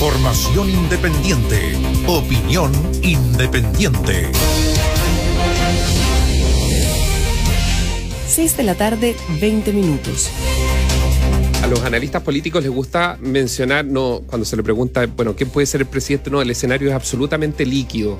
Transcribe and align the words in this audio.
Información 0.00 0.70
independiente. 0.70 1.76
Opinión 2.06 2.72
independiente. 3.02 4.32
6 8.26 8.56
de 8.56 8.62
la 8.62 8.74
tarde, 8.76 9.14
20 9.38 9.74
minutos. 9.74 10.30
A 11.62 11.66
los 11.66 11.82
analistas 11.82 12.22
políticos 12.22 12.62
les 12.62 12.72
gusta 12.72 13.18
mencionar, 13.20 13.84
no, 13.84 14.22
cuando 14.26 14.46
se 14.46 14.56
le 14.56 14.62
pregunta, 14.62 15.04
bueno, 15.04 15.36
¿quién 15.36 15.50
puede 15.50 15.66
ser 15.66 15.82
el 15.82 15.86
presidente? 15.86 16.30
No, 16.30 16.40
el 16.40 16.48
escenario 16.48 16.88
es 16.88 16.94
absolutamente 16.94 17.66
líquido. 17.66 18.18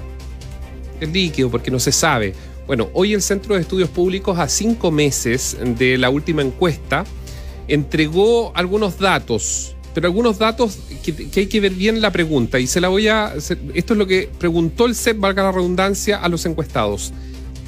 Es 1.00 1.08
líquido 1.08 1.50
porque 1.50 1.70
no 1.70 1.80
se 1.80 1.92
sabe. 1.92 2.34
Bueno, 2.66 2.90
hoy 2.92 3.14
el 3.14 3.22
Centro 3.22 3.54
de 3.54 3.62
Estudios 3.62 3.88
Públicos, 3.88 4.38
a 4.38 4.48
cinco 4.48 4.90
meses 4.90 5.56
de 5.78 5.96
la 5.96 6.10
última 6.10 6.42
encuesta, 6.42 7.06
entregó 7.68 8.52
algunos 8.54 8.98
datos, 8.98 9.69
pero 9.94 10.06
algunos 10.06 10.38
datos 10.38 10.78
que, 11.02 11.28
hay 11.34 11.46
que 11.46 11.60
ver 11.60 11.72
bien 11.72 12.00
la 12.00 12.10
pregunta. 12.12 12.58
Y 12.58 12.66
se 12.66 12.80
la 12.80 12.88
voy 12.88 13.08
a. 13.08 13.34
Esto 13.34 13.94
es 13.94 13.98
lo 13.98 14.06
que 14.06 14.30
preguntó 14.38 14.86
el 14.86 14.94
CEP, 14.94 15.18
valga 15.18 15.42
la 15.42 15.52
redundancia, 15.52 16.18
a 16.18 16.28
los 16.28 16.46
encuestados. 16.46 17.12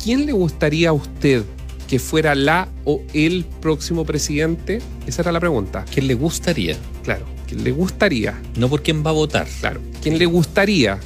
¿Quién 0.02 0.26
le 0.26 0.32
gustaría 0.32 0.90
a 0.90 0.92
usted 0.92 1.44
que 1.88 1.98
fuera 1.98 2.34
la 2.34 2.68
o 2.84 3.02
el 3.12 3.44
próximo 3.60 4.04
presidente? 4.04 4.80
Esa 5.06 5.22
era 5.22 5.32
la 5.32 5.40
pregunta. 5.40 5.84
¿Quién 5.92 6.06
le 6.06 6.14
gustaría? 6.14 6.76
Claro, 7.02 7.26
¿quién 7.48 7.64
le 7.64 7.72
gustaría? 7.72 8.40
No 8.56 8.68
por 8.68 8.82
quién 8.82 9.04
va 9.04 9.10
a 9.10 9.14
votar. 9.14 9.46
Claro, 9.60 9.80
¿quién 10.02 10.18
le 10.18 10.26
gustaría? 10.26 10.98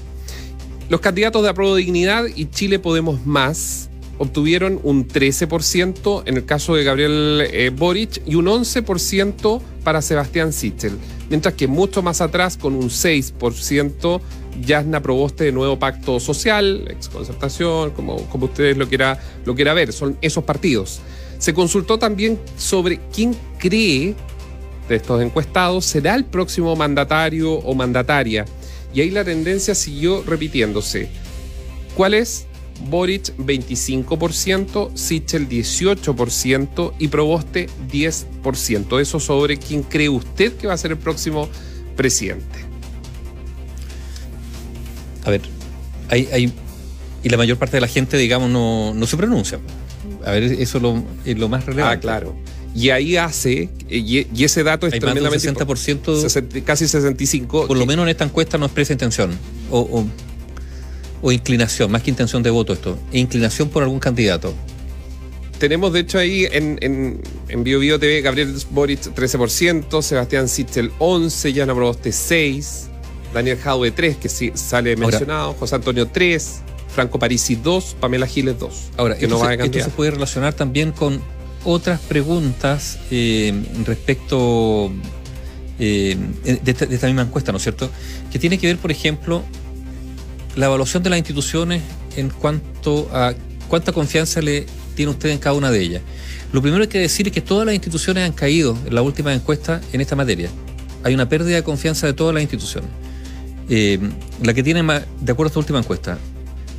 Los 0.88 1.01
candidatos 1.01 1.42
de 1.42 1.48
Apruebo 1.48 1.74
Dignidad 1.74 2.26
y 2.34 2.46
Chile 2.46 2.78
Podemos 2.78 3.26
Más 3.26 3.90
obtuvieron 4.18 4.80
un 4.82 5.09
13% 5.09 6.23
en 6.26 6.37
el 6.37 6.45
caso 6.45 6.74
de 6.74 6.84
Gabriel 6.84 7.42
eh, 7.52 7.70
Boric 7.70 8.23
y 8.26 8.37
un 8.37 8.46
11% 8.46 9.60
para 9.86 10.02
Sebastián 10.02 10.52
Sichel. 10.52 10.98
Mientras 11.30 11.54
que 11.54 11.68
mucho 11.68 12.02
más 12.02 12.20
atrás, 12.20 12.56
con 12.56 12.74
un 12.74 12.88
6%, 12.88 14.20
Yasna 14.60 15.00
Proboste 15.00 15.45
de 15.45 15.52
Nuevo 15.52 15.78
Pacto 15.78 16.18
Social, 16.18 16.88
exconcertación, 16.90 17.92
como, 17.92 18.16
como 18.29 18.46
ustedes 18.46 18.76
lo 18.76 18.88
quiera, 18.88 19.20
lo 19.45 19.54
quiera 19.54 19.74
ver, 19.74 19.92
son 19.92 20.18
esos 20.23 20.42
partidos. 20.42 20.98
Se 21.38 21.54
consultó 21.54 22.01
también 22.01 22.37
sobre 22.57 22.98
quién 23.14 23.37
cree 23.60 24.16
de 24.88 24.96
estos 24.96 25.23
encuestados 25.23 25.84
será 25.84 26.16
el 26.16 26.24
próximo 26.24 26.74
mandatario 26.74 27.52
o 27.52 27.73
mandataria. 27.76 28.45
Y 28.92 29.02
ahí 29.02 29.10
la 29.10 29.23
tendencia 29.23 29.76
siguió 29.76 30.24
repitiéndose. 30.26 31.10
¿Cuál 31.96 32.14
es? 32.14 32.46
Boric 32.88 33.37
25%, 33.37 34.95
Sichel 34.95 35.49
18% 35.49 36.93
y 36.99 37.09
Proboste 37.09 37.69
10%. 37.91 39.01
Eso 39.01 39.21
sobre 39.21 39.57
quién 39.57 39.82
cree 39.82 40.09
usted 40.09 40.52
que 40.55 40.66
va 40.66 40.74
a 40.74 40.79
ser 40.79 40.93
el 40.93 40.99
próximo 40.99 41.49
presidente. 41.97 42.59
A 45.24 45.30
ver, 45.30 45.41
hay, 46.09 46.52
y 47.23 47.29
la 47.29 47.37
mayor 47.37 47.57
parte 47.57 47.77
de 47.77 47.80
la 47.80 47.88
gente, 47.88 48.16
digamos, 48.16 48.51
no, 48.51 49.07
se 49.07 49.16
pronuncia. 49.16 49.59
A 50.24 50.30
ver, 50.30 50.45
eso 50.45 50.79
es 50.79 50.82
lo, 50.82 51.02
es 51.24 51.38
lo 51.38 51.49
más 51.49 51.66
relevante. 51.66 51.97
Ah, 51.97 52.01
claro. 52.01 52.37
Y 52.74 52.91
ahí 52.91 53.16
hace, 53.16 53.71
y, 53.88 54.45
ese 54.45 54.63
dato 54.63 54.87
es 54.87 54.93
Hay 54.93 55.01
tremendamente. 55.01 55.51
Más 55.51 55.66
60%, 55.66 56.63
casi 56.63 56.85
65%. 56.85 57.66
Por 57.66 57.77
lo 57.77 57.87
menos 57.87 58.04
en 58.04 58.10
esta 58.10 58.24
encuesta 58.24 58.59
no 58.59 58.66
expresa 58.66 58.93
intención. 58.93 59.30
o 59.71 59.80
o 59.80 60.07
inclinación, 61.22 61.90
más 61.90 62.02
que 62.02 62.10
intención 62.10 62.42
de 62.42 62.50
voto 62.50 62.72
esto, 62.72 62.98
inclinación 63.12 63.68
por 63.68 63.82
algún 63.82 63.98
candidato. 63.98 64.54
Tenemos 65.58 65.92
de 65.92 66.00
hecho 66.00 66.19
ahí 66.19 66.47
en, 66.50 66.78
en, 66.82 67.20
en 67.48 67.64
Bio, 67.64 67.98
TV 67.98 68.20
Gabriel 68.20 68.54
Boric 68.70 69.00
13%, 69.00 70.03
Sebastián 70.03 70.48
Sichel 70.48 70.92
11, 70.98 71.53
Yana 71.53 71.75
Proboste 71.75 72.12
6, 72.12 72.88
Daniel 73.32 73.58
Jadwe 73.58 73.91
3, 73.91 74.16
que 74.16 74.28
sí 74.28 74.53
sale 74.54 74.97
mencionado, 74.97 75.54
José 75.54 75.76
Antonio 75.76 76.06
3, 76.08 76.60
Franco 76.88 77.19
Parisi 77.19 77.56
2, 77.56 77.97
Pamela 78.00 78.26
Giles 78.26 78.58
2. 78.58 78.91
Ahora, 78.98 79.14
esto, 79.14 79.42
se, 79.72 79.91
puede 79.91 80.10
relacionar 80.10 80.52
también 80.52 80.92
con 80.92 81.20
otras 81.64 82.00
preguntas 82.00 82.98
eh, 83.10 83.54
respecto 83.84 84.92
eh, 85.78 86.16
de, 86.44 86.70
esta, 86.70 86.86
de, 86.86 86.94
esta, 86.94 87.06
misma 87.06 87.22
encuesta, 87.22 87.52
¿no 87.52 87.58
es 87.58 87.64
cierto? 87.64 87.91
Que 88.30 88.38
tiene 88.38 88.58
que 88.58 88.66
ver, 88.66 88.78
por 88.78 88.91
ejemplo, 88.91 89.42
la 90.56 90.66
evaluación 90.66 91.02
de 91.02 91.10
las 91.10 91.18
instituciones 91.18 91.82
en 92.16 92.30
cuanto 92.30 93.08
a 93.12 93.34
cuánta 93.68 93.92
confianza 93.92 94.40
le 94.40 94.66
tiene 94.94 95.12
usted 95.12 95.30
en 95.30 95.38
cada 95.38 95.54
una 95.54 95.70
de 95.70 95.80
ellas. 95.80 96.02
Lo 96.52 96.62
primero 96.62 96.80
que 96.80 96.84
hay 96.84 96.92
que 96.92 96.98
decir 97.00 97.26
es 97.26 97.32
que 97.32 97.42
todas 97.42 97.66
las 97.66 97.74
instituciones 97.74 98.24
han 98.24 98.32
caído 98.32 98.76
en 98.86 98.94
la 98.94 99.02
última 99.02 99.32
encuesta 99.34 99.80
en 99.92 100.00
esta 100.00 100.16
materia. 100.16 100.48
Hay 101.04 101.14
una 101.14 101.28
pérdida 101.28 101.56
de 101.56 101.62
confianza 101.62 102.06
de 102.06 102.14
todas 102.14 102.34
las 102.34 102.42
instituciones. 102.42 102.90
Eh, 103.68 103.98
la 104.42 104.54
que 104.54 104.62
tiene, 104.62 104.82
de 104.82 105.32
acuerdo 105.32 105.44
a 105.44 105.48
esta 105.48 105.58
última 105.58 105.78
encuesta, 105.78 106.18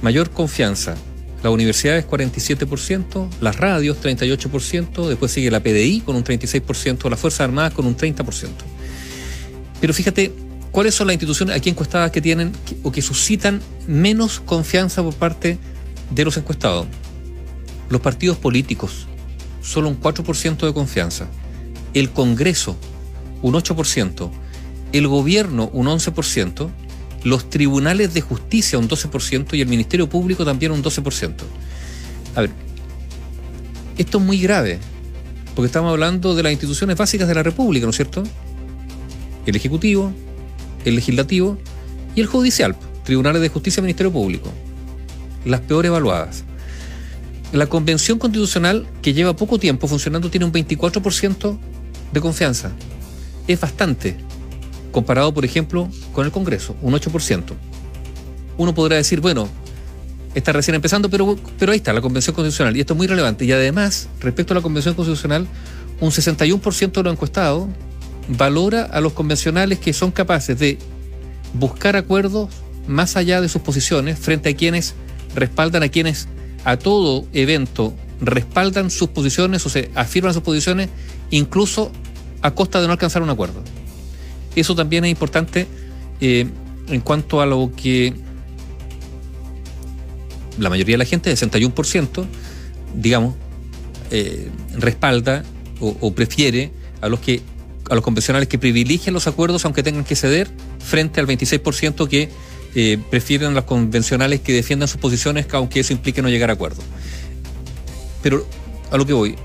mayor 0.01 0.31
confianza, 0.31 0.95
la 1.43 1.51
universidad 1.51 1.97
es 1.97 2.07
47%, 2.07 3.29
las 3.41 3.57
radios 3.57 3.97
38%, 4.01 5.07
después 5.07 5.31
sigue 5.31 5.51
la 5.51 5.61
PDI 5.61 6.01
con 6.01 6.15
un 6.15 6.23
36%, 6.23 7.09
las 7.09 7.19
Fuerzas 7.19 7.41
Armadas 7.41 7.73
con 7.73 7.85
un 7.85 7.95
30%. 7.95 8.49
Pero 9.79 9.93
fíjate, 9.93 10.33
¿Cuáles 10.71 10.95
son 10.95 11.07
las 11.07 11.15
instituciones 11.15 11.55
aquí 11.55 11.69
encuestadas 11.69 12.11
que 12.11 12.21
tienen 12.21 12.51
o 12.83 12.91
que 12.91 13.01
suscitan 13.01 13.61
menos 13.87 14.39
confianza 14.39 15.01
por 15.01 15.13
parte 15.13 15.57
de 16.11 16.25
los 16.25 16.37
encuestados? 16.37 16.87
Los 17.89 18.01
partidos 18.01 18.37
políticos, 18.37 19.07
solo 19.61 19.89
un 19.89 19.99
4% 19.99 20.65
de 20.65 20.73
confianza. 20.73 21.27
El 21.93 22.11
Congreso, 22.11 22.77
un 23.41 23.53
8%. 23.53 24.29
El 24.93 25.07
gobierno, 25.07 25.69
un 25.73 25.87
11%. 25.87 26.69
Los 27.23 27.49
tribunales 27.49 28.13
de 28.13 28.21
justicia, 28.21 28.77
un 28.77 28.87
12%. 28.87 29.57
Y 29.57 29.61
el 29.61 29.67
Ministerio 29.67 30.07
Público 30.07 30.45
también 30.45 30.71
un 30.71 30.83
12%. 30.83 31.33
A 32.35 32.41
ver, 32.41 32.51
esto 33.97 34.19
es 34.19 34.23
muy 34.23 34.39
grave, 34.39 34.79
porque 35.55 35.65
estamos 35.65 35.89
hablando 35.89 36.35
de 36.35 36.43
las 36.43 36.51
instituciones 36.51 36.95
básicas 36.95 37.27
de 37.27 37.33
la 37.33 37.41
República, 37.41 37.85
¿no 37.85 37.89
es 37.89 37.95
cierto? 37.95 38.21
El 39.47 39.55
Ejecutivo, 39.55 40.13
el 40.85 40.95
legislativo 40.95 41.57
y 42.15 42.21
el 42.21 42.27
judicial, 42.27 42.75
tribunales 43.03 43.41
de 43.41 43.49
justicia 43.49 43.79
y 43.79 43.83
ministerio 43.83 44.11
público, 44.11 44.51
las 45.45 45.61
peor 45.61 45.85
evaluadas. 45.85 46.43
La 47.53 47.67
convención 47.67 48.19
constitucional, 48.19 48.87
que 49.01 49.13
lleva 49.13 49.35
poco 49.35 49.57
tiempo 49.57 49.87
funcionando, 49.87 50.29
tiene 50.29 50.45
un 50.45 50.51
24% 50.51 51.57
de 52.11 52.21
confianza. 52.21 52.71
Es 53.47 53.59
bastante, 53.59 54.17
comparado, 54.91 55.33
por 55.33 55.45
ejemplo, 55.45 55.87
con 56.11 56.25
el 56.25 56.31
Congreso, 56.31 56.75
un 56.81 56.93
8%. 56.93 57.43
Uno 58.57 58.73
podrá 58.73 58.97
decir, 58.97 59.21
bueno, 59.21 59.47
está 60.35 60.51
recién 60.51 60.75
empezando, 60.75 61.09
pero, 61.09 61.37
pero 61.57 61.71
ahí 61.71 61.77
está, 61.77 61.93
la 61.93 62.01
Convención 62.01 62.35
Constitucional, 62.35 62.75
y 62.75 62.81
esto 62.81 62.93
es 62.93 62.97
muy 62.97 63.07
relevante. 63.07 63.45
Y 63.45 63.51
además, 63.51 64.09
respecto 64.19 64.53
a 64.53 64.55
la 64.55 64.61
Convención 64.61 64.95
Constitucional, 64.95 65.47
un 65.99 66.11
61% 66.11 66.91
de 66.91 67.03
los 67.03 67.13
encuestados 67.13 67.67
valora 68.27 68.83
a 68.83 69.01
los 69.01 69.13
convencionales 69.13 69.79
que 69.79 69.93
son 69.93 70.11
capaces 70.11 70.57
de 70.59 70.77
buscar 71.53 71.95
acuerdos 71.95 72.49
más 72.87 73.15
allá 73.15 73.41
de 73.41 73.49
sus 73.49 73.61
posiciones 73.61 74.19
frente 74.19 74.49
a 74.49 74.55
quienes 74.55 74.95
respaldan 75.35 75.83
a 75.83 75.89
quienes 75.89 76.27
a 76.63 76.77
todo 76.77 77.25
evento 77.33 77.93
respaldan 78.19 78.89
sus 78.89 79.09
posiciones 79.09 79.65
o 79.65 79.69
se 79.69 79.91
afirman 79.95 80.33
sus 80.33 80.43
posiciones 80.43 80.89
incluso 81.29 81.91
a 82.41 82.51
costa 82.51 82.81
de 82.81 82.87
no 82.87 82.93
alcanzar 82.93 83.21
un 83.21 83.29
acuerdo. 83.29 83.61
Eso 84.55 84.75
también 84.75 85.05
es 85.05 85.11
importante 85.11 85.67
eh, 86.19 86.47
en 86.87 87.01
cuanto 87.01 87.41
a 87.41 87.45
lo 87.45 87.71
que 87.75 88.13
la 90.57 90.69
mayoría 90.69 90.93
de 90.93 90.99
la 90.99 91.05
gente, 91.05 91.31
61%, 91.31 92.25
digamos, 92.95 93.35
eh, 94.09 94.49
respalda 94.73 95.43
o 95.79 96.11
prefiere 96.11 96.71
a 97.01 97.07
los 97.07 97.19
que 97.19 97.43
a 97.89 97.95
los 97.95 98.03
convencionales 98.03 98.47
que 98.47 98.57
privilegian 98.57 99.13
los 99.13 99.27
acuerdos 99.27 99.65
aunque 99.65 99.83
tengan 99.83 100.03
que 100.03 100.15
ceder 100.15 100.49
frente 100.79 101.19
al 101.19 101.27
26% 101.27 102.07
que 102.07 102.29
eh, 102.75 102.99
prefieren 103.09 103.49
a 103.49 103.53
los 103.53 103.63
convencionales 103.63 104.41
que 104.41 104.53
defiendan 104.53 104.87
sus 104.87 104.99
posiciones 104.99 105.47
aunque 105.53 105.79
eso 105.79 105.93
implique 105.93 106.21
no 106.21 106.29
llegar 106.29 106.49
a 106.49 106.53
acuerdo. 106.53 106.81
Pero 108.21 108.45
a 108.91 108.97
lo 108.97 109.05
que 109.05 109.13
voy, 109.13 109.35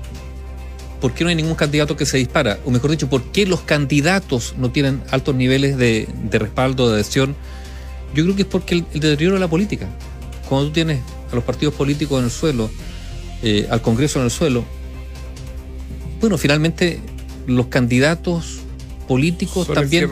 ¿por 0.99 1.13
qué 1.13 1.23
no 1.23 1.29
hay 1.29 1.35
ningún 1.35 1.55
candidato 1.55 1.95
que 1.95 2.05
se 2.05 2.17
dispara? 2.17 2.59
O 2.65 2.71
mejor 2.71 2.91
dicho, 2.91 3.09
¿por 3.09 3.23
qué 3.31 3.45
los 3.45 3.61
candidatos 3.61 4.55
no 4.57 4.71
tienen 4.71 5.01
altos 5.11 5.35
niveles 5.35 5.77
de, 5.77 6.07
respaldo, 6.31 6.89
de 6.89 6.95
adhesión? 6.95 7.35
Yo 8.13 8.23
creo 8.23 8.35
que 8.35 8.43
es 8.43 8.47
porque 8.47 8.75
el, 8.75 8.85
deterioro 8.93 9.35
de 9.35 9.39
la 9.39 9.49
política. 9.49 9.87
Cuando 10.47 10.67
tú 10.67 10.73
tienes 10.73 10.99
a 11.31 11.35
los 11.35 11.43
partidos 11.43 11.73
políticos 11.73 12.19
en 12.19 12.25
el 12.25 12.31
suelo, 12.31 12.69
eh, 13.41 13.67
al 13.69 13.81
Congreso 13.81 14.19
en 14.19 14.25
el 14.25 14.31
suelo, 14.31 14.63
bueno, 16.21 16.37
finalmente 16.37 17.01
los 17.47 17.67
candidatos 17.67 18.59
políticos 19.07 19.67
también 19.73 20.09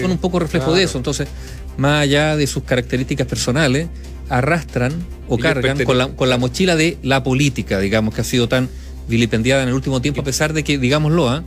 son 0.00 0.10
un 0.10 0.18
poco 0.18 0.38
reflejo 0.38 0.74
de 0.74 0.82
eso. 0.82 0.98
Entonces, 0.98 1.28
más 1.76 2.02
allá 2.02 2.36
de 2.36 2.46
sus 2.46 2.64
características 2.64 3.26
personales, 3.26 3.88
arrastran 4.28 4.92
o 5.28 5.38
cargan 5.38 5.82
con 5.84 5.98
la, 5.98 6.08
con 6.08 6.28
la, 6.28 6.36
mochila 6.36 6.76
de 6.76 6.98
la 7.02 7.22
política, 7.22 7.78
digamos, 7.80 8.14
que 8.14 8.20
ha 8.20 8.24
sido 8.24 8.48
tan 8.48 8.68
vilipendiada 9.08 9.62
en 9.62 9.68
el 9.68 9.74
último 9.74 10.02
tiempo, 10.02 10.20
a 10.20 10.24
pesar 10.24 10.52
de 10.52 10.64
que, 10.64 10.78
digámoslo, 10.78 11.30
¿ah? 11.30 11.44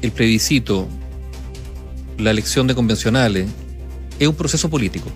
el 0.00 0.12
plebiscito 0.12 0.88
la 2.18 2.30
elección 2.30 2.66
de 2.66 2.74
convencionales 2.74 3.48
es 4.18 4.28
un 4.28 4.34
proceso 4.34 4.70
político. 4.70 5.10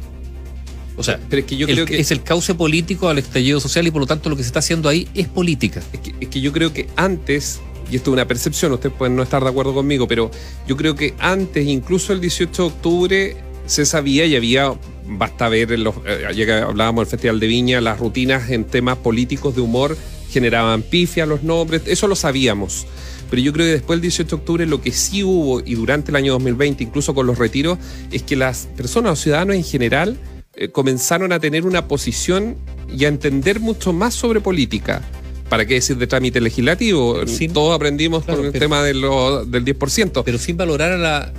O 0.97 1.05
sea, 1.05 1.21
Pero 1.31 1.41
es 1.41 1.47
que 1.47 1.57
yo 1.57 1.69
el- 1.69 1.75
creo 1.75 1.87
que 1.87 2.01
es 2.01 2.11
el 2.11 2.23
cauce 2.23 2.55
político 2.55 3.09
al 3.09 3.19
estallido 3.19 3.61
social 3.61 3.87
y 3.87 3.91
por 3.91 4.01
lo 4.01 4.07
tanto 4.07 4.29
lo 4.29 4.37
que 4.37 4.43
se 4.43 4.49
está 4.49 4.59
haciendo 4.59 4.89
ahí 4.89 5.07
es 5.15 5.29
política. 5.29 5.81
Es 5.93 6.01
que, 6.01 6.15
es 6.21 6.29
que 6.29 6.41
yo 6.41 6.53
creo 6.53 6.73
que 6.73 6.89
antes, 6.97 7.61
y 7.91 7.97
esto 7.97 8.11
es 8.11 8.13
una 8.15 8.27
percepción, 8.27 8.73
ustedes 8.73 8.95
pueden 8.97 9.17
no 9.17 9.23
estar 9.23 9.43
de 9.43 9.49
acuerdo 9.49 9.75
conmigo, 9.75 10.07
pero 10.07 10.31
yo 10.67 10.77
creo 10.77 10.95
que 10.95 11.15
antes, 11.19 11.67
incluso 11.67 12.13
el 12.13 12.21
18 12.21 12.63
de 12.63 12.69
octubre, 12.69 13.37
se 13.67 13.85
sabía 13.85 14.25
y 14.27 14.35
había, 14.35 14.73
basta 15.07 15.49
ver, 15.49 15.73
en 15.73 15.85
los, 15.85 15.95
eh, 16.07 16.33
que 16.35 16.53
hablábamos 16.53 17.03
del 17.03 17.11
Festival 17.11 17.41
de 17.41 17.47
Viña, 17.47 17.81
las 17.81 17.99
rutinas 17.99 18.51
en 18.51 18.65
temas 18.65 18.97
políticos 18.99 19.55
de 19.55 19.61
humor 19.61 19.97
generaban 20.31 20.83
pifia 20.83 21.27
los 21.27 21.43
nombres, 21.43 21.83
eso 21.87 22.09
lo 22.09 22.17
sabíamos. 22.17 22.87
Pero 23.31 23.43
yo 23.43 23.53
creo 23.53 23.67
que 23.67 23.73
después 23.73 23.99
del 23.99 24.03
18 24.03 24.37
de 24.37 24.41
octubre 24.41 24.67
lo 24.67 24.81
que 24.81 24.91
sí 24.91 25.23
hubo 25.23 25.61
y 25.61 25.75
durante 25.75 26.11
el 26.11 26.17
año 26.17 26.33
2020, 26.33 26.85
incluso 26.85 27.15
con 27.15 27.27
los 27.27 27.39
retiros, 27.39 27.79
es 28.11 28.23
que 28.23 28.37
las 28.37 28.69
personas, 28.77 29.11
los 29.11 29.21
ciudadanos 29.21 29.57
en 29.57 29.65
general, 29.65 30.19
eh, 30.55 30.71
comenzaron 30.71 31.33
a 31.33 31.39
tener 31.39 31.67
una 31.67 31.89
posición 31.89 32.57
y 32.91 33.05
a 33.05 33.09
entender 33.09 33.61
mucho 33.61 33.93
más 33.93 34.15
sobre 34.15 34.41
política. 34.41 35.03
¿Para 35.49 35.65
qué 35.67 35.75
decir 35.75 35.97
de 35.97 36.07
trámite 36.07 36.41
legislativo? 36.41 37.27
Sí. 37.27 37.49
Todos 37.49 37.75
aprendimos 37.75 38.25
Claro, 38.25 38.41
con 38.41 38.47
el 38.47 38.53
tema 38.59 38.83
de 38.83 38.95
lo- 38.95 39.45
del 39.45 39.65
10%. 39.65 40.23
Pero 40.25 40.39
sin 40.39 40.57
valorar 40.57 40.93
a 40.93 40.99
la. 40.99 41.33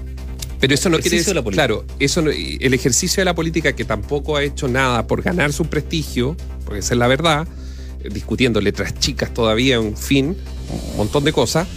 Pero 0.60 0.74
eso 0.74 0.90
no 0.90 1.00
quiere 1.00 1.18
decir, 1.18 1.34
de 1.36 1.44
claro, 1.52 1.86
eso 2.00 2.22
no- 2.22 2.32
el 2.32 2.74
ejercicio 2.74 3.22
de 3.22 3.26
la 3.26 3.36
política 3.36 3.74
que 3.74 3.86
tampoco 3.86 4.36
ha 4.36 4.44
hecho 4.44 4.68
nada 4.68 5.08
por 5.08 5.22
ganar 5.22 5.54
su 5.54 5.66
prestigio, 5.66 6.36
porque 6.66 6.80
esa 6.80 6.96
es 6.96 6.98
la 6.98 7.08
verdad, 7.08 7.48
eh, 8.04 8.10
discutiendo 8.12 8.60
letras 8.60 8.94
chicas 9.00 9.34
todavía, 9.34 9.76
en 9.76 9.96
fin, 9.96 10.36
un 10.92 10.98
montón 10.98 11.24
de 11.24 11.32
cosas, 11.32 11.68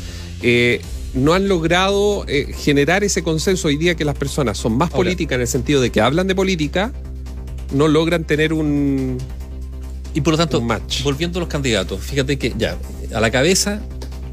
eh, 0.42 0.80
no 1.14 1.34
han 1.34 1.46
logrado 1.46 2.24
eh, 2.26 2.52
generar 2.56 3.04
ese 3.04 3.22
consenso 3.22 3.68
hoy 3.68 3.76
día 3.76 3.94
que 3.94 4.04
las 4.04 4.16
personas 4.16 4.58
son 4.58 4.76
más 4.76 4.90
políticas 4.90 5.36
en 5.36 5.42
el 5.42 5.48
sentido 5.48 5.80
de 5.80 5.90
que 5.90 6.00
hablan 6.00 6.26
de 6.26 6.34
política, 6.34 6.92
no 7.72 7.86
logran 7.86 8.24
tener 8.24 8.52
un, 8.52 9.18
Y 10.14 10.20
por 10.20 10.32
lo 10.34 10.38
tanto, 10.38 10.60
match. 10.60 11.02
volviendo 11.02 11.38
a 11.38 11.40
los 11.40 11.48
candidatos, 11.48 12.00
fíjate 12.00 12.38
que 12.38 12.52
ya, 12.56 12.76
a 13.14 13.20
la 13.20 13.30
cabeza, 13.30 13.80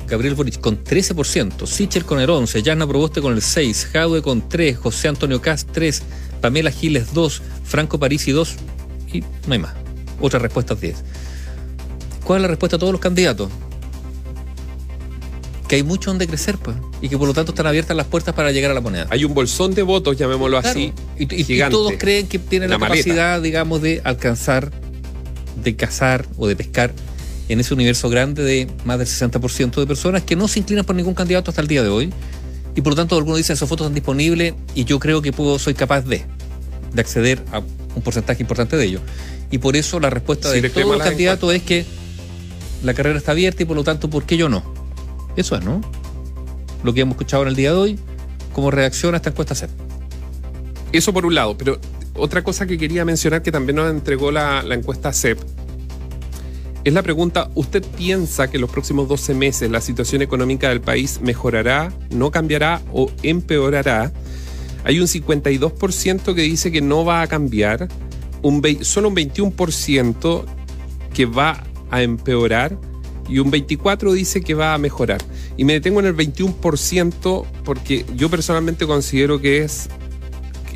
Gabriel 0.07 0.35
Boric 0.35 0.59
con 0.59 0.83
13%, 0.83 1.65
Sichel 1.67 2.03
con 2.05 2.19
el 2.19 2.27
11%, 2.29 2.61
Yana 2.63 2.85
Proboste 2.87 3.21
con 3.21 3.33
el 3.33 3.41
6%, 3.41 3.87
Jadwe 3.91 4.21
con 4.21 4.47
3%, 4.49 4.75
José 4.75 5.07
Antonio 5.07 5.41
Cast 5.41 5.69
3%, 5.71 6.01
Pamela 6.41 6.71
Giles 6.71 7.13
2%, 7.13 7.41
Franco 7.63 7.97
Parisi 7.99 8.31
2%, 8.31 8.55
y 9.13 9.21
no 9.47 9.53
hay 9.53 9.59
más. 9.59 9.73
Otras 10.19 10.41
respuestas 10.41 10.81
10. 10.81 10.97
¿Cuál 12.25 12.39
es 12.39 12.41
la 12.43 12.47
respuesta 12.49 12.75
a 12.75 12.79
todos 12.79 12.91
los 12.91 13.01
candidatos? 13.01 13.49
Que 15.67 15.75
hay 15.75 15.83
mucho 15.83 16.09
donde 16.09 16.27
crecer, 16.27 16.57
pues, 16.57 16.75
y 17.01 17.09
que 17.09 17.17
por 17.17 17.27
lo 17.27 17.33
tanto 17.33 17.51
están 17.51 17.67
abiertas 17.67 17.95
las 17.95 18.07
puertas 18.07 18.33
para 18.33 18.51
llegar 18.51 18.71
a 18.71 18.73
la 18.73 18.81
moneda. 18.81 19.07
hay 19.11 19.23
un 19.23 19.33
bolsón 19.35 19.73
de 19.75 19.83
votos, 19.83 20.17
llamémoslo 20.17 20.59
Claro, 20.59 20.69
así, 20.77 20.93
y, 21.17 21.23
y- 21.35 21.41
y 21.41 21.43
gigante. 21.43 21.71
todos 21.73 21.93
creen 21.99 22.27
que 22.27 22.39
tienen 22.39 22.71
la, 22.71 22.79
capacidad, 22.79 23.39
digamos, 23.41 23.81
de 23.81 24.01
alcanzar, 24.03 24.71
de 25.63 25.75
cazar 25.75 26.25
o 26.37 26.47
de 26.47 26.55
pescar 26.55 26.93
en 27.49 27.59
ese 27.59 27.73
universo 27.73 28.09
grande 28.09 28.43
de 28.43 28.67
más 28.85 28.99
del 28.99 29.07
60% 29.07 29.79
de 29.79 29.87
personas 29.87 30.23
que 30.23 30.35
no 30.35 30.47
se 30.47 30.59
inclinan 30.59 30.85
por 30.85 30.95
ningún 30.95 31.15
candidato 31.15 31.51
hasta 31.51 31.61
el 31.61 31.67
día 31.67 31.83
de 31.83 31.89
hoy. 31.89 32.13
Y 32.75 32.81
por 32.81 32.93
lo 32.93 32.95
tanto, 32.95 33.15
algunos 33.17 33.37
dicen 33.37 33.55
esos 33.55 33.67
votos 33.67 33.85
están 33.85 33.95
disponibles 33.95 34.53
y 34.75 34.85
yo 34.85 34.99
creo 34.99 35.21
que 35.21 35.33
puedo, 35.33 35.57
soy 35.57 35.73
capaz 35.73 36.01
de, 36.01 36.23
de 36.93 37.01
acceder 37.01 37.43
a 37.51 37.59
un 37.59 38.01
porcentaje 38.03 38.43
importante 38.43 38.77
de 38.77 38.85
ellos. 38.85 39.01
Y 39.51 39.57
por 39.57 39.75
eso 39.75 39.99
la 39.99 40.09
respuesta 40.09 40.51
Si 40.51 40.61
de 40.61 40.69
todos 40.69 40.87
los 40.87 41.03
candidatos 41.03 41.53
es 41.53 41.63
que 41.63 41.85
la 42.83 42.93
carrera 42.93 43.17
está 43.17 43.31
abierta 43.31 43.63
y 43.63 43.65
por 43.65 43.75
lo 43.75 43.83
tanto, 43.83 44.09
¿por 44.09 44.25
qué 44.25 44.37
yo 44.37 44.47
no? 44.47 44.63
Eso 45.35 45.55
es, 45.55 45.63
¿no? 45.63 45.81
Lo 46.83 46.93
que 46.93 47.01
hemos 47.01 47.13
escuchado 47.13 47.43
en 47.43 47.49
el 47.49 47.55
día 47.55 47.71
de 47.71 47.77
hoy, 47.77 47.99
cómo 48.53 48.71
reacciona 48.71 49.17
esta 49.17 49.31
encuesta 49.31 49.55
CEP. 49.55 49.69
Eso 50.91 51.13
por 51.13 51.25
un 51.25 51.35
lado, 51.35 51.57
pero 51.57 51.79
otra 52.19 52.43
cosa 52.43 52.65
que 52.65 52.77
quería 52.77 53.05
mencionar 53.05 53.41
que 53.41 53.51
también 53.51 53.77
nos 53.77 53.89
entregó 53.89 54.31
la, 54.31 54.63
encuesta 54.71 55.13
CEP 55.13 55.39
es 56.85 56.93
la 56.93 57.03
pregunta, 57.03 57.49
¿usted 57.55 57.83
piensa 57.97 58.49
que 58.49 58.57
en 58.57 58.61
los 58.61 58.71
próximos 58.71 59.09
12 59.09 59.33
meses 59.33 59.69
la 59.69 59.81
situación 59.81 60.21
económica 60.21 60.69
del 60.69 60.79
país 60.79 61.19
mejorará, 61.21 61.91
no 62.09 62.31
cambiará 62.31 62.81
o 62.93 63.11
empeorará? 63.21 64.13
Hay 64.85 64.99
un 64.99 65.07
52% 65.07 66.33
que 66.33 66.41
dice 66.41 66.71
que 66.71 66.81
no 66.81 67.03
va 67.03 67.21
a 67.21 67.27
cambiar, 67.27 67.89
un 68.41 68.63
solo 68.81 69.09
un 69.09 69.15
21% 69.15 70.45
que 71.13 71.25
va 71.25 71.63
a 71.91 72.01
empeorar 72.01 72.77
y 73.27 73.39
un 73.39 73.51
24% 73.51 74.13
dice 74.13 74.41
que 74.41 74.53
va 74.53 74.73
a 74.73 74.77
mejorar. 74.77 75.21
Y 75.57 75.65
me 75.65 75.73
detengo 75.73 75.99
en 75.99 76.07
el 76.07 76.15
21% 76.15 77.45
porque 77.65 78.05
yo 78.15 78.29
personalmente 78.29 78.87
considero 78.87 79.41
que 79.41 79.63
es 79.63 79.89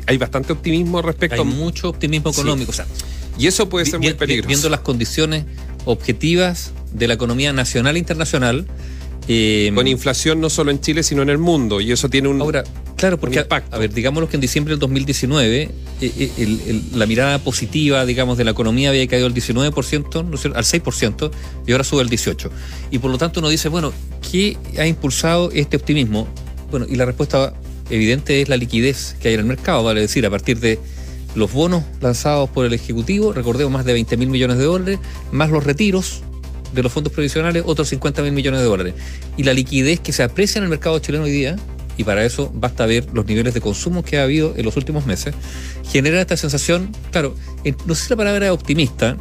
hay 0.06 0.16
bastante 0.18 0.52
optimismo 0.52 1.00
respecto 1.02 1.36
Hay 1.36 1.40
a 1.40 1.44
mucho 1.44 1.88
optimismo 1.90 2.32
Sí. 2.32 2.40
económico. 2.40 2.70
O 2.70 2.74
sea, 2.74 2.86
y 3.38 3.46
eso 3.46 3.68
puede 3.68 3.86
ser 3.86 4.00
vi- 4.00 4.06
muy 4.08 4.14
peligroso. 4.14 4.48
Viendo 4.48 4.68
las 4.68 4.80
condiciones 4.80 5.44
objetivas 5.84 6.72
de 6.92 7.08
la 7.08 7.14
economía 7.14 7.52
nacional 7.52 7.96
e 7.96 7.98
internacional. 7.98 8.66
eh, 9.26 9.72
con 9.74 9.86
inflación 9.88 10.38
no 10.38 10.50
solo 10.50 10.70
en 10.70 10.82
Chile 10.82 11.02
sino 11.02 11.22
en 11.22 11.30
el 11.30 11.38
mundo 11.38 11.80
y 11.80 11.90
eso 11.90 12.10
tiene 12.10 12.28
un 12.28 12.42
ahora, 12.42 12.62
claro, 12.98 13.18
porque, 13.18 13.38
impacto. 13.38 13.74
a 13.74 13.78
ver, 13.78 13.90
digámoslo 13.90 14.28
que 14.28 14.36
en 14.36 14.42
diciembre 14.42 14.72
del 14.72 14.78
2019 14.80 15.62
eh, 15.62 15.70
eh, 16.02 16.30
el- 16.36 16.60
el- 16.66 16.82
la 16.98 17.06
mirada 17.06 17.38
positiva, 17.38 18.04
digamos, 18.04 18.36
de 18.36 18.44
la 18.44 18.50
economía 18.50 18.90
había 18.90 19.06
caído 19.08 19.24
al 19.26 19.32
19%, 19.32 20.22
¿no 20.24 20.36
al 20.54 20.64
6%, 20.66 21.30
y 21.66 21.72
ahora 21.72 21.84
sube 21.84 22.02
al 22.02 22.10
18%. 22.10 22.50
Y 22.90 22.98
por 22.98 23.10
lo 23.10 23.16
tanto 23.16 23.40
uno 23.40 23.48
dice, 23.48 23.70
bueno, 23.70 23.94
¿qué 24.30 24.58
ha 24.78 24.86
impulsado 24.86 25.50
este 25.54 25.78
optimismo? 25.78 26.28
Bueno, 26.70 26.84
y 26.86 26.94
la 26.96 27.06
respuesta 27.06 27.54
evidente 27.90 28.40
es 28.42 28.48
la 28.48 28.56
liquidez 28.56 29.16
que 29.20 29.28
hay 29.28 29.34
en 29.34 29.40
el 29.40 29.46
mercado, 29.46 29.82
vale 29.84 30.00
decir, 30.00 30.24
a 30.26 30.30
partir 30.30 30.58
de 30.60 30.78
los 31.34 31.52
bonos 31.52 31.82
lanzados 32.00 32.48
por 32.50 32.64
el 32.64 32.72
Ejecutivo, 32.72 33.32
recordemos 33.32 33.72
más 33.72 33.84
de 33.84 33.92
20 33.92 34.16
mil 34.16 34.28
millones 34.28 34.58
de 34.58 34.64
dólares, 34.64 34.98
más 35.32 35.50
los 35.50 35.64
retiros 35.64 36.22
de 36.74 36.82
los 36.82 36.92
fondos 36.92 37.12
previsionales, 37.12 37.62
otros 37.66 37.88
50 37.88 38.22
mil 38.22 38.32
millones 38.32 38.60
de 38.60 38.66
dólares. 38.66 38.94
Y 39.36 39.42
la 39.44 39.52
liquidez 39.52 40.00
que 40.00 40.12
se 40.12 40.22
aprecia 40.22 40.58
en 40.58 40.64
el 40.64 40.70
mercado 40.70 40.98
chileno 40.98 41.24
hoy 41.24 41.30
día, 41.32 41.56
y 41.96 42.02
para 42.04 42.24
eso 42.24 42.50
basta 42.54 42.86
ver 42.86 43.06
los 43.12 43.26
niveles 43.26 43.54
de 43.54 43.60
consumo 43.60 44.02
que 44.04 44.18
ha 44.18 44.24
habido 44.24 44.54
en 44.56 44.64
los 44.64 44.76
últimos 44.76 45.06
meses, 45.06 45.34
genera 45.88 46.20
esta 46.20 46.36
sensación, 46.36 46.90
claro, 47.12 47.34
en- 47.64 47.76
no 47.86 47.94
sé 47.94 48.04
si 48.04 48.10
la 48.10 48.16
palabra 48.16 48.46
es 48.46 48.52
optimista, 48.52 49.16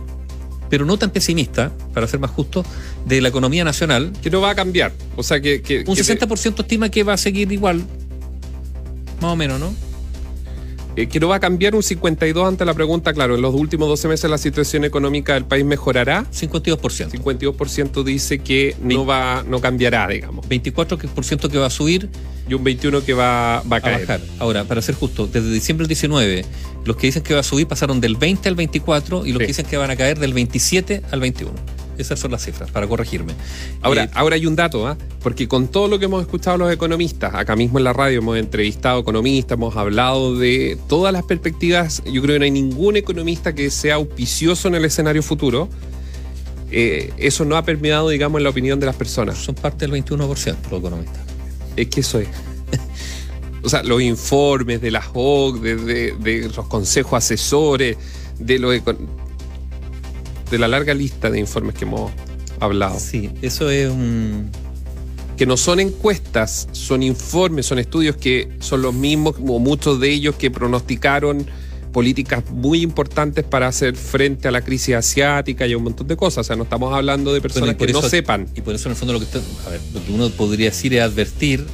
pero 0.69 0.85
no 0.85 0.97
tan 0.97 1.11
pesimista, 1.11 1.71
para 1.93 2.07
ser 2.07 2.19
más 2.19 2.31
justo, 2.31 2.65
de 3.05 3.21
la 3.21 3.29
economía 3.29 3.63
nacional. 3.63 4.11
que 4.23 4.31
no 4.31 4.41
va 4.41 4.51
a 4.51 4.55
cambiar 4.55 4.91
o 5.15 5.21
sea 5.21 5.39
que, 5.39 5.61
que- 5.61 5.83
Un 5.85 5.95
que- 5.95 6.03
60% 6.03 6.61
estima 6.63 6.89
que 6.89 7.03
va 7.03 7.13
a 7.13 7.17
seguir 7.17 7.51
igual, 7.51 7.83
más 9.23 9.33
o 9.33 9.35
menos, 9.35 9.59
¿no? 9.59 9.73
eh, 10.95 11.07
que 11.07 11.19
no 11.19 11.27
va 11.27 11.37
a 11.37 11.39
cambiar 11.39 11.73
un 11.73 11.81
52 11.81 12.47
ante 12.47 12.65
la 12.65 12.73
pregunta 12.75 13.13
claro 13.13 13.33
en 13.33 13.41
los 13.41 13.55
últimos 13.55 13.87
12 13.87 14.07
meses 14.09 14.29
la 14.29 14.37
situación 14.37 14.83
económica 14.85 15.33
del 15.33 15.45
país 15.45 15.65
mejorará 15.65 16.25
52%. 16.31 17.09
52% 17.09 18.03
dice 18.03 18.37
que 18.39 18.75
no 18.79 19.03
va 19.03 19.43
no 19.47 19.59
cambiará 19.59 20.07
digamos 20.07 20.47
24% 20.47 21.49
que 21.49 21.57
va 21.57 21.65
a 21.65 21.69
subir 21.71 22.09
y 22.47 22.53
un 22.53 22.63
21 22.63 23.03
que 23.03 23.13
va, 23.13 23.63
va 23.63 23.77
a 23.77 23.79
a 23.79 23.81
caer 23.81 24.01
bajar. 24.01 24.21
Ahora, 24.37 24.65
para 24.65 24.81
ser 24.83 24.93
justo, 24.95 25.25
desde 25.25 25.49
diciembre 25.49 25.83
del 25.85 25.89
19, 25.89 26.45
los 26.85 26.95
que 26.97 27.07
dicen 27.07 27.23
que 27.23 27.33
va 27.33 27.39
a 27.39 27.43
subir 27.43 27.65
pasaron 27.67 27.99
del 27.99 28.15
20 28.17 28.49
al 28.49 28.55
24 28.55 29.25
y 29.25 29.31
los 29.31 29.39
Sí. 29.39 29.45
que 29.45 29.47
dicen 29.47 29.65
que 29.65 29.77
van 29.77 29.89
a 29.89 29.95
caer 29.95 30.19
del 30.19 30.33
27 30.33 31.01
al 31.09 31.21
21. 31.21 31.53
Esas 31.97 32.19
son 32.19 32.31
las 32.31 32.43
cifras, 32.43 32.71
para 32.71 32.87
corregirme. 32.87 33.33
Ahora, 33.81 34.05
Eh, 34.05 34.09
ahora 34.13 34.35
hay 34.35 34.45
un 34.47 34.55
dato, 34.55 34.87
¿ah? 34.87 34.97
porque 35.21 35.47
con 35.47 35.67
todo 35.67 35.87
lo 35.87 35.99
que 35.99 36.05
hemos 36.05 36.21
escuchado 36.21 36.57
los 36.57 36.71
economistas, 36.73 37.35
acá 37.35 37.55
mismo 37.55 37.77
en 37.77 37.83
la 37.83 37.93
radio 37.93 38.17
hemos 38.19 38.37
entrevistado 38.37 38.99
economistas, 39.01 39.57
hemos 39.57 39.75
hablado 39.75 40.35
de 40.35 40.77
todas 40.87 41.13
las 41.13 41.23
perspectivas, 41.23 42.01
yo 42.05 42.21
creo 42.21 42.35
que 42.35 42.39
no 42.39 42.45
hay 42.45 42.51
ningún 42.51 42.95
economista 42.97 43.53
que 43.53 43.69
sea 43.69 43.95
auspicioso 43.95 44.67
en 44.67 44.75
el 44.75 44.85
escenario 44.85 45.21
futuro. 45.21 45.69
Eh, 46.71 47.13
eso 47.17 47.45
no 47.45 47.55
ha 47.57 47.63
permeado, 47.63 48.09
digamos, 48.09 48.39
en 48.39 48.43
la 48.45 48.49
opinión 48.49 48.79
de 48.79 48.87
las 48.87 48.95
personas. 48.95 49.37
son 49.37 49.53
parte 49.53 49.85
del 49.87 49.91
21% 50.03 50.55
los 50.71 50.79
economistas. 50.79 51.21
Es 51.75 51.87
que 51.87 51.99
eso 52.01 52.19
es. 52.19 52.27
O 53.65 53.69
sea, 53.69 53.81
los 53.81 54.01
informes 54.01 54.81
de 54.81 54.91
las 54.91 55.05
OC, 55.13 55.61
de, 55.61 55.75
de- 55.77 56.11
de 56.19 56.49
los 56.53 56.67
consejos 56.67 57.13
asesores, 57.13 57.95
de 58.37 58.59
los 58.59 58.75
econ- 58.75 58.97
de 60.53 60.59
la 60.59 60.67
larga 60.67 60.93
lista 60.93 61.31
de 61.31 61.39
informes 61.39 61.73
que 61.73 61.85
hemos 61.85 62.11
hablado. 62.59 62.99
Sí, 62.99 63.31
eso 63.41 63.71
es 63.71 63.89
un... 63.89 64.51
que 65.35 65.47
no 65.47 65.57
son 65.57 65.79
encuestas, 65.79 66.67
son 66.71 67.01
informes, 67.01 67.65
son 67.65 67.79
estudios 67.79 68.15
que 68.17 68.49
son 68.59 68.83
los 68.83 68.93
mismos, 68.93 69.35
o 69.39 69.57
muchos 69.57 69.99
de 69.99 70.11
ellos 70.11 70.35
que 70.35 70.51
pronosticaron 70.51 71.47
políticas 71.91 72.43
muy 72.51 72.81
importantes 72.81 73.43
para 73.43 73.67
hacer 73.67 73.95
frente 73.95 74.47
a 74.47 74.51
la 74.51 74.61
crisis 74.61 74.93
asiática 74.93 75.65
y 75.65 75.73
a 75.73 75.77
un 75.77 75.85
montón 75.85 76.07
de 76.07 76.15
cosas. 76.15 76.39
O 76.39 76.43
sea, 76.43 76.55
no 76.55 76.63
estamos 76.63 76.93
hablando 76.93 77.33
de 77.33 77.41
personas 77.41 77.75
Bueno, 77.75 77.85
que 77.87 77.93
no 77.93 78.01
sepan. 78.07 78.47
Y 78.55 78.61
por 78.61 78.75
eso, 78.75 78.89
en 78.89 78.91
el 78.91 78.95
fondo, 78.95 79.13
lo 79.13 79.19
que, 79.19 79.25
está- 79.25 79.41
a 79.65 79.69
ver, 79.71 79.81
lo 79.91 80.05
que 80.05 80.11
uno 80.11 80.29
podría 80.29 80.69
decir 80.69 80.93
es 80.93 81.01
advertir 81.01 81.65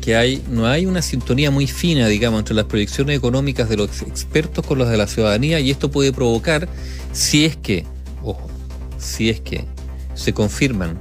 que 0.00 0.16
hay, 0.16 0.42
no 0.50 0.66
hay 0.66 0.84
una 0.86 1.02
sintonía 1.02 1.50
muy 1.52 1.66
fina, 1.68 2.08
digamos, 2.08 2.40
entre 2.40 2.54
las 2.54 2.66
proyecciones 2.66 3.16
económicas 3.16 3.68
de 3.68 3.76
los 3.76 4.02
expertos 4.02 4.66
con 4.66 4.78
las 4.80 4.90
de 4.90 4.96
la 4.98 5.06
ciudadanía, 5.06 5.60
y 5.60 5.70
esto 5.70 5.90
puede 5.90 6.12
provocar, 6.12 6.68
si 7.12 7.44
es 7.46 7.56
que, 7.56 7.86
ojo, 8.24 8.46
si 8.98 9.30
es 9.30 9.40
que 9.40 9.64
se 10.14 10.32
confirman 10.32 10.98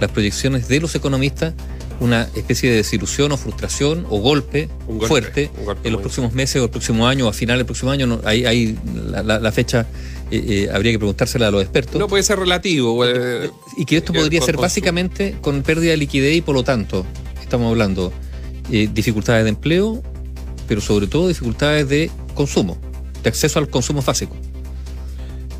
las 0.00 0.10
proyecciones 0.10 0.68
de 0.68 0.80
los 0.80 0.94
economistas, 0.94 1.54
una 2.00 2.28
especie 2.36 2.70
de 2.70 2.76
desilusión 2.76 3.32
o 3.32 3.36
frustración 3.36 4.06
o 4.08 4.20
golpe, 4.20 4.68
fuerte 5.08 5.50
golpe 5.64 5.88
en 5.88 5.92
los 5.92 6.00
próximos 6.00 6.32
meses 6.32 6.60
o 6.62 6.64
el 6.64 6.70
próximo 6.70 7.08
año 7.08 7.26
o 7.26 7.28
a 7.28 7.32
final 7.32 7.56
del 7.58 7.66
próximo 7.66 7.90
año. 7.90 8.06
no, 8.06 8.20
ahí, 8.24 8.44
ahí 8.46 8.78
la, 9.06 9.22
la- 9.24 9.40
la 9.40 9.50
fecha 9.52 9.86
eh, 10.30 10.44
eh, 10.48 10.68
habría 10.72 10.92
que 10.92 10.98
preguntársela 10.98 11.48
a 11.48 11.50
los 11.50 11.62
expertos. 11.62 11.98
No 11.98 12.06
puede 12.06 12.22
ser 12.22 12.38
relativo. 12.38 13.04
eh, 13.04 13.50
y 13.76 13.84
que 13.84 13.96
esto 13.96 14.12
podría 14.12 14.40
ser 14.42 14.56
básicamente 14.56 15.36
con 15.40 15.62
pérdida 15.62 15.90
de 15.92 15.96
liquidez 15.96 16.36
y 16.36 16.40
por 16.42 16.54
lo 16.54 16.62
tanto, 16.62 17.04
estamos 17.42 17.68
hablando 17.70 18.12
eh, 18.70 18.88
dificultades 18.92 19.42
de 19.44 19.48
empleo, 19.50 20.00
pero 20.68 20.80
sobre 20.80 21.08
todo 21.08 21.26
dificultades 21.26 21.88
de 21.88 22.10
consumo, 22.34 22.76
de 23.24 23.28
acceso 23.30 23.58
al 23.58 23.68
consumo 23.70 24.02
básico. 24.02 24.36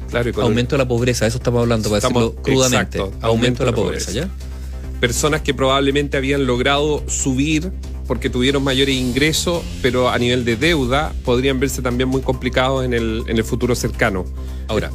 Claro, 0.09 0.31
Aumento 0.43 0.75
de 0.77 0.79
la 0.79 0.89
pobreza, 0.89 1.27
eso 1.27 1.39
estamos 1.39 1.61
hablando, 1.63 1.89
para 1.89 1.99
Estamos- 1.99 2.23
decirlo 2.23 2.43
crudamente. 2.43 2.99
exacto, 2.99 3.19
aumento 3.27 3.65
de 3.65 3.71
la 3.71 3.77
pobreza, 3.77 4.11
¿ya? 4.13 4.29
personas 5.01 5.43
que 5.43 5.55
probablemente 5.55 6.17
habían 6.17 6.47
logrado 6.47 7.05
subir 7.09 7.71
porque 8.07 8.31
tuvieron 8.31 8.65
mayores 8.65 8.95
ingresos, 8.97 9.63
pero 9.83 10.09
a 10.09 10.19
nivel 10.19 10.45
de 10.45 10.57
deuda 10.57 11.13
podrían 11.25 11.61
verse 11.61 11.83
también 11.83 12.09
muy 12.09 12.23
complicados 12.23 12.85
en 12.85 12.95
el, 12.95 13.23
en 13.29 13.37
el 13.37 13.45
futuro 13.45 13.75
cercano. 13.75 14.25
Ahora, 14.67 14.91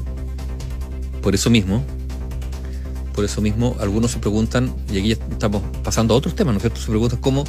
por 1.22 1.36
eso 1.36 1.50
mismo, 1.52 1.84
por 3.14 3.24
eso 3.24 3.40
mismo, 3.40 3.76
algunos 3.80 4.12
se 4.12 4.20
preguntan, 4.20 4.74
y 4.92 4.98
aquí 4.98 5.10
ya 5.10 5.18
estamos 5.32 5.62
pasando 5.84 6.16
a 6.16 6.18
otros 6.18 6.36
temas, 6.36 6.54
¿no 6.54 6.58
es 6.58 6.64
cierto? 6.64 6.82
Se 6.82 6.88
preguntan 6.90 7.20
cómo 7.22 7.44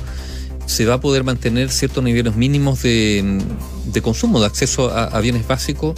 se 0.66 0.84
va 0.84 0.94
a 0.94 1.00
poder 1.00 1.24
mantener 1.24 1.70
ciertos 1.70 2.04
niveles 2.04 2.36
mínimos 2.36 2.82
de, 2.82 3.40
de 3.86 4.02
consumo, 4.02 4.40
de 4.40 4.46
acceso 4.46 4.90
a, 4.90 5.04
a 5.04 5.20
bienes 5.20 5.46
básicos. 5.48 5.94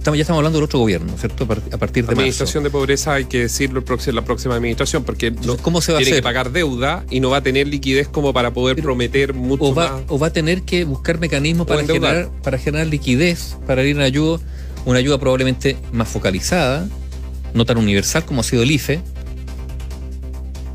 Estamos, 0.00 0.16
ya 0.16 0.22
estamos 0.22 0.38
hablando 0.38 0.56
del 0.58 0.64
otro 0.64 0.78
gobierno, 0.78 1.08
¿no 1.08 1.14
es 1.14 1.20
cierto? 1.20 1.44
A 1.44 1.46
par- 1.46 1.62
A 1.72 1.76
partir 1.76 2.04
de 2.04 2.08
marzo. 2.08 2.20
Administración 2.22 2.64
de 2.64 2.70
pobreza 2.70 3.12
hay 3.12 3.26
que 3.26 3.40
decirlo 3.40 3.80
el 3.80 3.84
próximo- 3.84 4.14
la 4.16 4.24
próxima 4.24 4.54
administración 4.54 5.04
porque 5.04 5.30
no, 5.30 5.58
¿cómo 5.58 5.82
se 5.82 5.92
va 5.92 5.98
a 5.98 6.00
tiene 6.00 6.12
hacer? 6.12 6.22
que 6.22 6.24
pagar 6.24 6.52
deuda 6.52 7.04
y 7.10 7.20
no 7.20 7.28
va 7.28 7.36
a 7.36 7.42
tener 7.42 7.68
liquidez 7.68 8.08
como 8.08 8.32
para 8.32 8.50
poder 8.54 8.76
Pero- 8.76 8.86
prometer 8.86 9.34
mucho 9.34 9.62
o 9.64 9.74
va, 9.74 9.92
más. 9.92 10.02
o 10.08 10.18
va 10.18 10.28
a 10.28 10.32
tener 10.32 10.62
que 10.62 10.84
buscar 10.84 11.20
mecanismos 11.20 11.66
para 11.66 11.82
endeudar. 11.82 12.14
generar, 12.14 12.42
para 12.42 12.56
generar 12.56 12.86
liquidez, 12.86 13.58
para 13.66 13.84
ir 13.84 13.94
en 13.96 14.00
ayuda, 14.02 14.40
una 14.86 14.98
ayuda 14.98 15.18
probablemente 15.18 15.76
más 15.92 16.08
focalizada, 16.08 16.88
no 17.52 17.66
tan 17.66 17.76
universal 17.76 18.24
como 18.24 18.40
ha 18.40 18.44
sido 18.44 18.62
el 18.62 18.70
IFE. 18.70 19.02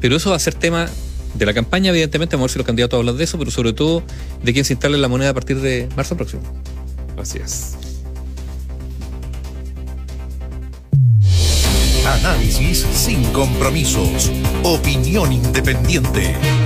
Pero 0.02 0.18
eso 0.18 0.30
va 0.30 0.36
a 0.36 0.40
ser 0.40 0.54
tema 0.54 0.88
de 1.34 1.46
la 1.48 1.54
campaña, 1.56 1.90
evidentemente, 1.90 2.36
vamos 2.36 2.44
a 2.44 2.46
ver 2.46 2.52
si 2.54 2.60
los 2.60 2.68
candidatos 2.68 3.00
hablan 3.00 3.18
de 3.18 3.24
eso, 3.24 3.40
pero 3.40 3.50
sobre 3.50 3.74
todo 3.74 4.04
de 4.44 4.54
quién 4.54 4.66
se 4.66 4.74
instale 4.74 5.00
la 5.00 5.08
moneda 5.08 5.32
a 5.32 5.34
partir 5.34 5.60
de 5.62 5.90
marzo 5.96 6.16
próximo. 6.16 6.44
Así 7.18 7.40
es. 7.44 7.76
Sin 12.52 13.24
compromisos. 13.34 14.32
Opinión 14.64 15.32
independiente. 15.34 16.65